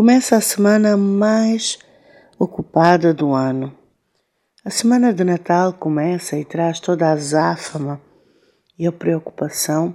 [0.00, 1.78] Começa a semana mais
[2.38, 3.76] ocupada do ano.
[4.64, 8.00] A semana de Natal começa e traz toda a azáfama
[8.78, 9.94] e a preocupação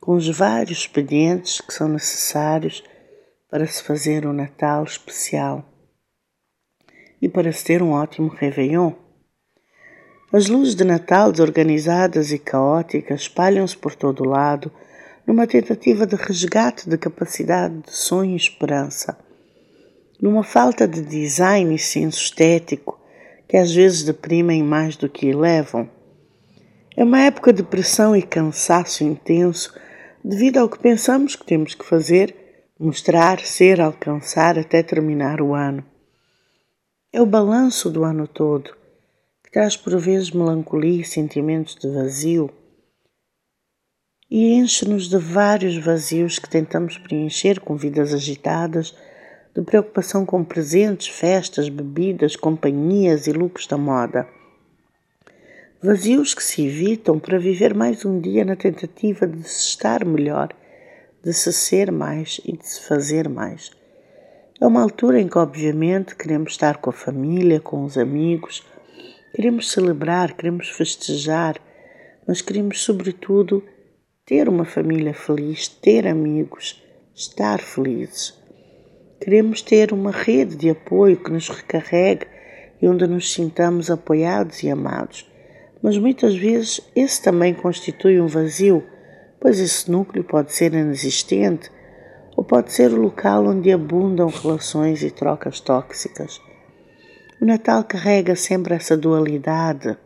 [0.00, 2.82] com os vários expedientes que são necessários
[3.48, 5.64] para se fazer um Natal especial
[7.22, 8.90] e para se ter um ótimo Réveillon.
[10.32, 14.72] As luzes de Natal desorganizadas e caóticas espalham-se por todo o lado
[15.24, 19.16] numa tentativa de resgate de capacidade de sonho e esperança
[20.24, 22.98] numa falta de design e senso estético
[23.46, 25.86] que às vezes deprimem mais do que elevam.
[26.96, 29.78] É uma época de pressão e cansaço intenso
[30.24, 32.34] devido ao que pensamos que temos que fazer,
[32.80, 35.84] mostrar, ser, alcançar até terminar o ano.
[37.12, 38.74] É o balanço do ano todo,
[39.44, 42.50] que traz por vezes melancolia e sentimentos de vazio
[44.30, 48.96] e enche-nos de vários vazios que tentamos preencher com vidas agitadas
[49.54, 54.26] de preocupação com presentes, festas, bebidas, companhias e lucros da moda.
[55.80, 60.52] Vazios que se evitam para viver mais um dia na tentativa de se estar melhor,
[61.22, 63.70] de se ser mais e de se fazer mais.
[64.60, 68.66] É uma altura em que, obviamente, queremos estar com a família, com os amigos,
[69.34, 71.60] queremos celebrar, queremos festejar,
[72.26, 73.62] mas queremos, sobretudo,
[74.26, 76.82] ter uma família feliz, ter amigos,
[77.14, 78.43] estar felizes.
[79.24, 82.26] Queremos ter uma rede de apoio que nos recarregue
[82.82, 85.26] e onde nos sintamos apoiados e amados.
[85.82, 88.84] Mas muitas vezes esse também constitui um vazio,
[89.40, 91.70] pois esse núcleo pode ser inexistente
[92.36, 96.38] ou pode ser o local onde abundam relações e trocas tóxicas.
[97.40, 99.96] O Natal carrega sempre essa dualidade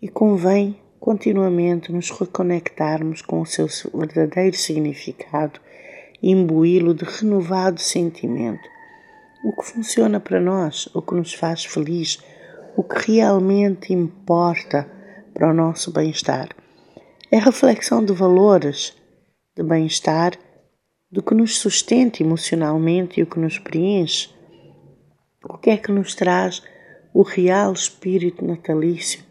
[0.00, 5.60] e convém continuamente nos reconectarmos com o seu verdadeiro significado
[6.22, 8.68] imbuí-lo de renovado sentimento.
[9.44, 12.22] O que funciona para nós, o que nos faz feliz,
[12.76, 14.90] o que realmente importa
[15.32, 16.48] para o nosso bem-estar.
[17.30, 18.94] É reflexão de valores,
[19.56, 20.32] de bem-estar,
[21.10, 24.30] do que nos sustenta emocionalmente e o que nos preenche.
[25.44, 26.62] O que é que nos traz
[27.14, 29.24] o real espírito natalício?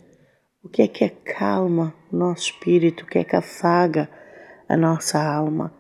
[0.64, 3.04] O que é que acalma o nosso espírito?
[3.04, 4.10] O que é que afaga
[4.68, 5.79] a nossa alma?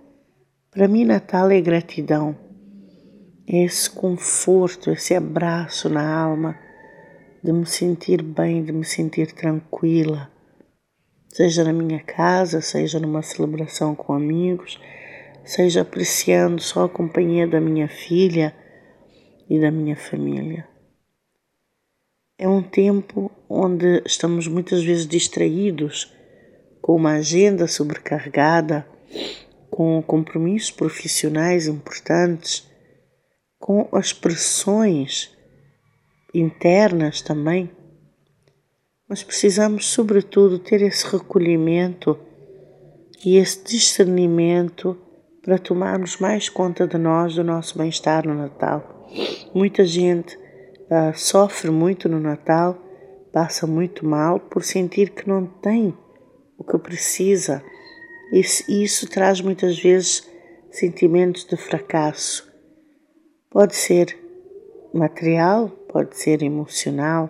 [0.72, 2.38] Para mim, Natal é gratidão,
[3.47, 6.56] é esse conforto, esse abraço na alma
[7.44, 10.31] de me sentir bem, de me sentir tranquila,
[11.28, 14.80] seja na minha casa, seja numa celebração com amigos,
[15.44, 18.53] seja apreciando só a companhia da minha filha
[19.50, 20.68] e da minha família.
[22.38, 26.13] É um tempo onde estamos muitas vezes distraídos
[26.80, 28.86] com uma agenda sobrecarregada
[29.80, 32.70] com compromissos profissionais importantes,
[33.58, 35.32] com as pressões
[36.34, 37.72] internas também.
[39.08, 42.20] Mas precisamos, sobretudo, ter esse recolhimento
[43.24, 44.98] e esse discernimento
[45.42, 49.08] para tomarmos mais conta de nós, do nosso bem-estar no Natal.
[49.56, 52.78] Muita gente uh, sofre muito no Natal,
[53.32, 55.98] passa muito mal por sentir que não tem
[56.58, 57.64] o que precisa
[58.32, 60.28] e isso traz muitas vezes
[60.72, 62.48] sentimentos de fracasso.
[63.50, 64.18] Pode ser
[64.94, 67.30] material, pode ser emocional,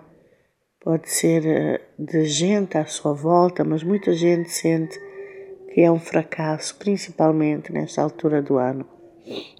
[0.80, 4.98] pode ser eh, de gente à sua volta, mas muita gente sente
[5.72, 8.86] que é um fracasso, principalmente nesta altura do ano.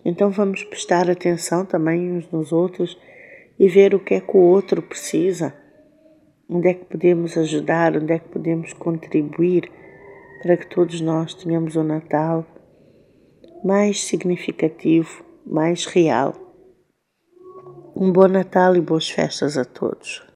[0.04, 2.98] Então vamos prestar atenção também uns nos outros
[3.58, 5.54] e ver o que é que o outro precisa,
[6.48, 9.70] onde é que podemos ajudar, onde é que podemos contribuir
[10.40, 12.46] para que todos nós tenhamos um Natal
[13.62, 16.34] mais significativo, mais real.
[17.94, 20.26] Um bom Natal e boas festas a todos.